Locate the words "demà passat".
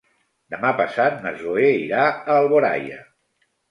0.53-1.21